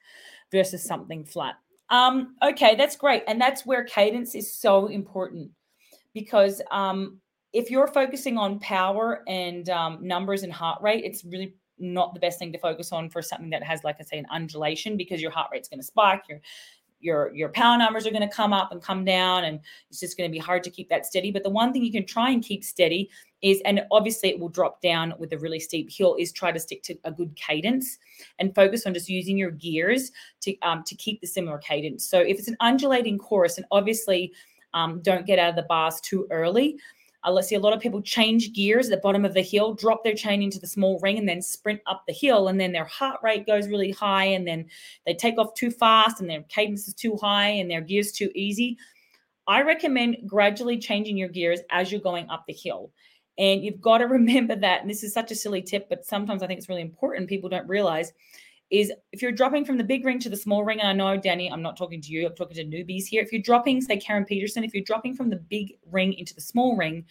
[0.52, 1.56] versus something flat.
[1.94, 3.22] Um, okay, that's great.
[3.28, 5.52] And that's where cadence is so important
[6.16, 7.20] because um,
[7.54, 12.20] if you're focusing on power and um, numbers and heart rate, it's really not the
[12.20, 15.22] best thing to focus on for something that has, like I say, an undulation because
[15.22, 16.40] your heart rate's going to spike, your
[17.04, 20.18] your your power numbers are going to come up and come down, and it's just
[20.18, 21.32] going to be hard to keep that steady.
[21.32, 23.10] But the one thing you can try and keep steady
[23.42, 26.60] is, and obviously it will drop down with a really steep hill, is try to
[26.60, 28.00] stick to a good cadence
[28.39, 30.12] and focus on just using your gears
[30.42, 32.06] to um, to keep the similar cadence.
[32.06, 34.34] So if it's an undulating course, and obviously
[34.74, 36.78] um, don't get out of the bars too early.
[37.32, 40.04] Let's see a lot of people change gears at the bottom of the hill, drop
[40.04, 42.48] their chain into the small ring, and then sprint up the hill.
[42.48, 44.66] And then their heart rate goes really high, and then
[45.06, 48.30] they take off too fast, and their cadence is too high, and their gears too
[48.36, 48.78] easy.
[49.48, 52.92] I recommend gradually changing your gears as you're going up the hill.
[53.38, 56.44] And you've got to remember that, and this is such a silly tip, but sometimes
[56.44, 57.30] I think it's really important.
[57.30, 58.12] People don't realize
[58.74, 61.16] is if you're dropping from the big ring to the small ring, and I know,
[61.16, 63.22] Danny, I'm not talking to you, I'm talking to newbies here.
[63.22, 66.42] If you're dropping, say, Karen Peterson, if you're dropping from the big ring into the
[66.42, 67.06] small ring,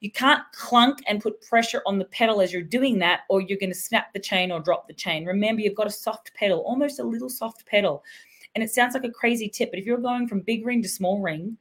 [0.00, 3.58] you can't clunk and put pressure on the pedal as you're doing that, or you're
[3.58, 5.24] going to snap the chain or drop the chain.
[5.24, 8.04] Remember, you've got a soft pedal, almost a little soft pedal.
[8.54, 10.88] And it sounds like a crazy tip, but if you're going from big ring to
[10.88, 11.56] small ring,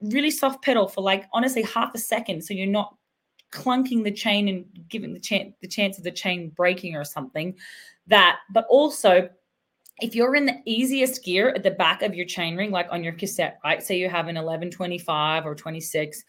[0.00, 2.96] really soft pedal for like honestly half a second, so you're not
[3.52, 7.54] clunking the chain and giving the chance the chance of the chain breaking or something.
[8.06, 9.28] That, but also
[10.00, 13.04] if you're in the easiest gear at the back of your chain ring, like on
[13.04, 13.82] your cassette, right?
[13.82, 16.24] Say you have an 1125 or 26.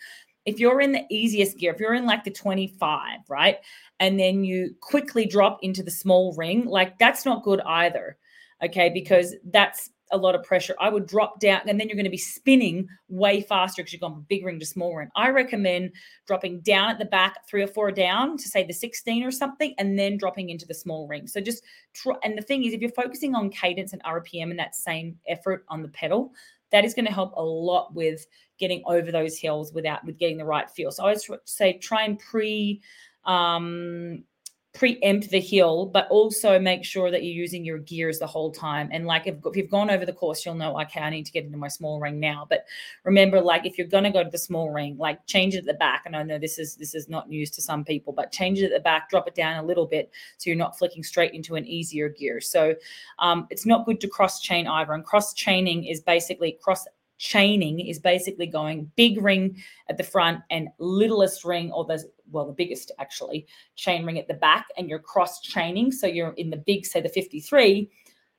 [0.46, 3.58] If you're in the easiest gear, if you're in like the 25, right?
[4.00, 8.18] And then you quickly drop into the small ring, like that's not good either.
[8.64, 8.90] Okay.
[8.90, 12.10] Because that's a lot of pressure, I would drop down and then you're going to
[12.10, 15.10] be spinning way faster because you've gone from big ring to small ring.
[15.16, 15.92] I recommend
[16.28, 19.74] dropping down at the back, three or four down to say the 16 or something,
[19.78, 21.28] and then dropping into the small ring.
[21.28, 22.16] So just try.
[22.24, 25.66] And the thing is, if you're focusing on cadence and RPM and that same effort
[25.70, 26.34] on the pedal,
[26.72, 28.26] that is going to help a lot with
[28.58, 30.92] getting over those hills without with getting the right feel.
[30.92, 32.82] So I would say try and pre
[33.26, 34.24] um
[34.74, 38.90] preempt the hill, but also make sure that you're using your gears the whole time.
[38.94, 41.32] And like if, if, you've gone over the course, you'll know, okay, I need to
[41.32, 42.48] get into my small ring now.
[42.50, 42.66] But
[43.04, 45.74] remember, like if you're gonna go to the small ring, like change it at the
[45.74, 46.04] back.
[46.06, 48.66] And I know this is this is not news to some people, but change it
[48.66, 51.56] at the back, drop it down a little bit so you're not flicking straight into
[51.56, 52.40] an easier gear.
[52.40, 52.74] So
[53.20, 54.94] um, it's not good to cross chain either.
[54.94, 56.88] And cross chaining is basically cross
[57.22, 59.56] chaining is basically going big ring
[59.90, 64.28] at the front and littlest ring or the well the biggest actually chain ring at
[64.28, 67.90] the back and you're cross chaining so you're in the big say the 53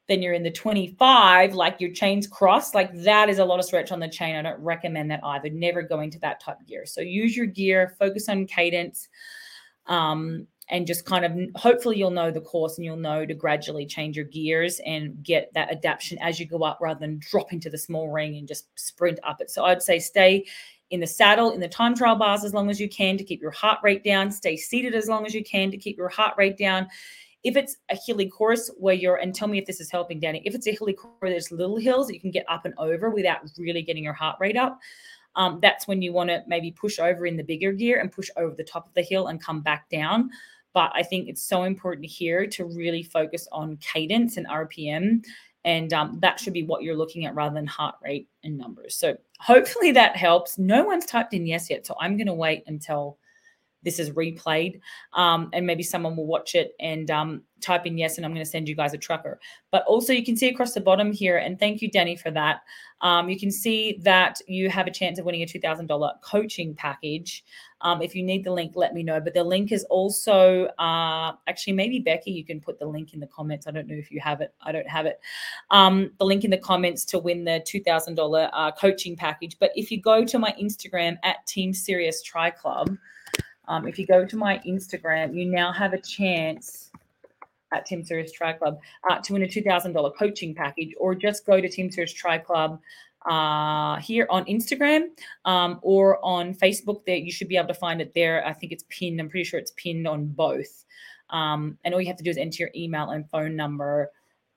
[0.08, 3.64] then you're in the 25 like your chains cross like that is a lot of
[3.64, 4.36] stretch on the chain.
[4.36, 5.48] I don't recommend that either.
[5.48, 6.86] Never going to that type of gear.
[6.86, 9.08] So use your gear focus on cadence
[9.86, 13.86] um, and just kind of hopefully you'll know the course and you'll know to gradually
[13.86, 17.70] change your gears and get that adaptation as you go up rather than drop into
[17.70, 19.50] the small ring and just sprint up it.
[19.50, 20.44] So I'd say stay
[20.92, 23.40] in the saddle in the time trial bars as long as you can to keep
[23.40, 26.34] your heart rate down, stay seated as long as you can to keep your heart
[26.36, 26.86] rate down.
[27.42, 30.42] If it's a hilly course where you're, and tell me if this is helping, Danny,
[30.44, 32.74] if it's a hilly course where there's little hills that you can get up and
[32.76, 34.78] over without really getting your heart rate up,
[35.34, 38.28] um, that's when you want to maybe push over in the bigger gear and push
[38.36, 40.30] over the top of the hill and come back down.
[40.74, 45.24] But I think it's so important here to really focus on cadence and RPM.
[45.64, 48.96] And um, that should be what you're looking at rather than heart rate and numbers.
[48.96, 50.58] So hopefully that helps.
[50.58, 51.86] No one's typed in yes yet.
[51.86, 53.18] So I'm going to wait until
[53.82, 54.80] this is replayed
[55.14, 58.44] um, and maybe someone will watch it and um, type in yes and i'm going
[58.44, 59.40] to send you guys a trucker.
[59.70, 62.62] But also you can see across the bottom here and thank you danny for that.
[63.00, 67.44] Um, you can see that you have a chance of winning a $2000 coaching package.
[67.80, 69.20] Um, if you need the link let me know.
[69.20, 73.20] But the link is also uh, actually maybe becky you can put the link in
[73.20, 73.66] the comments.
[73.66, 74.54] I don't know if you have it.
[74.60, 75.20] I don't have it.
[75.70, 79.56] Um, the link in the comments to win the $2000 uh, coaching package.
[79.58, 82.96] But if you go to my instagram at Team Sirius Tri Club
[83.68, 86.90] um, if you go to my Instagram, you now have a chance
[87.72, 91.60] at Team Sirius Tri Club uh, to win a $2,000 coaching package, or just go
[91.60, 92.80] to Team Sirius Tri Club
[93.26, 95.06] uh, here on Instagram
[95.44, 97.04] um, or on Facebook.
[97.06, 98.46] There, you should be able to find it there.
[98.46, 99.20] I think it's pinned.
[99.20, 100.84] I'm pretty sure it's pinned on both.
[101.30, 104.10] Um, and all you have to do is enter your email and phone number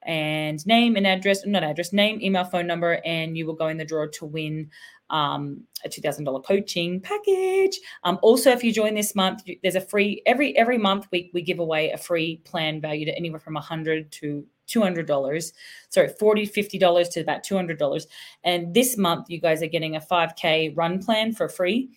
[0.06, 3.76] and name and address, not address, name, email, phone number, and you will go in
[3.76, 4.70] the draw to win
[5.10, 7.78] um, a two thousand dollar coaching package.
[8.04, 11.42] Um, also, if you join this month, there's a free every every month we we
[11.42, 15.52] give away a free plan valued at anywhere from a hundred to $200
[15.90, 18.06] sorry 40 $50 to about $200
[18.42, 21.88] and this month you guys are getting a 5k run plan for free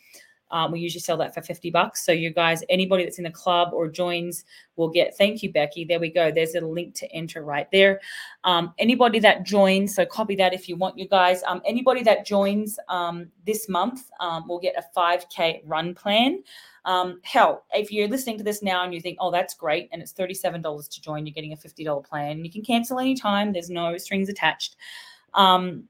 [0.52, 2.06] um, we usually sell that for 50 bucks.
[2.06, 5.86] So you guys, anybody that's in the club or joins will get, thank you, Becky.
[5.86, 6.32] There we go.
[6.32, 8.02] There's a link to enter right there.
[8.44, 11.44] Um, anybody that joins, so copy that if you want, you guys.
[11.44, 16.44] Um, anybody that joins um, this month um, will get a 5K run plan.
[16.86, 20.02] Um, hell, if you're listening to this now and you think, oh, that's great, and
[20.02, 22.44] it's $37 to join, you're getting a $50 plan.
[22.44, 24.76] You can cancel anytime, there's no strings attached.
[25.34, 25.88] I'm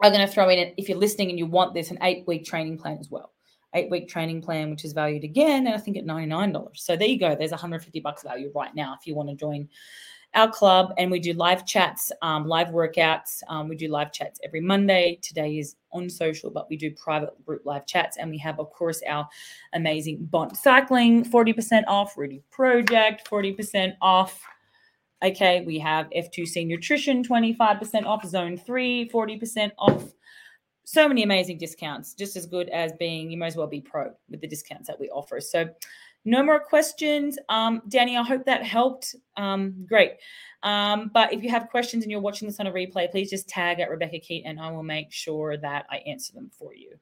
[0.00, 2.78] going to throw in, if you're listening and you want this, an eight week training
[2.78, 3.32] plan as well
[3.74, 6.76] eight week training plan, which is valued again, and I think at $99.
[6.76, 7.34] So there you go.
[7.34, 9.68] There's 150 bucks value right now if you want to join
[10.34, 10.94] our club.
[10.98, 13.42] And we do live chats, um, live workouts.
[13.48, 15.18] Um, we do live chats every Monday.
[15.22, 18.16] Today is on social, but we do private group live chats.
[18.16, 19.28] And we have, of course, our
[19.74, 24.40] amazing Bont Cycling 40% off, Rudy Project 40% off.
[25.22, 30.12] Okay, we have F2C Nutrition 25% off, Zone 3 40% off
[30.84, 34.12] so many amazing discounts, just as good as being, you might as well be pro
[34.28, 35.40] with the discounts that we offer.
[35.40, 35.68] So
[36.24, 37.38] No more questions.
[37.48, 39.16] Um, Danny, I hope that helped.
[39.36, 40.12] Um, great.
[40.62, 43.48] Um, but if you have questions and you're watching this on a replay, please just
[43.48, 46.94] tag at Rebekah Keat and I will make sure that I answer them for you.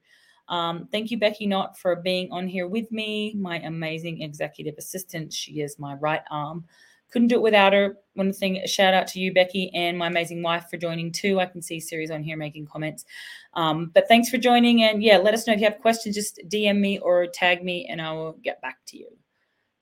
[0.47, 5.31] Um, thank you, Becky Knott, for being on here with me, my amazing executive assistant.
[5.31, 6.65] She is my right arm.
[7.11, 7.95] Couldn't do it without her.
[8.13, 11.39] One thing, shout out to you, Becky, and my amazing wife for joining too.
[11.39, 13.05] I can see Siri's on here making comments.
[13.53, 14.83] Um, but thanks for joining.
[14.83, 16.15] And yeah, let us know if you have questions.
[16.15, 19.07] Just DM me or tag me and I will get back to you.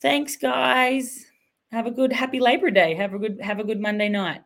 [0.02, 1.26] Thanks, guys.
[1.72, 2.96] Have a good happy Labor Day.
[2.96, 4.42] Have a good have a good Monday night.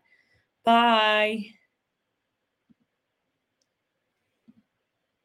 [0.65, 1.45] Bye.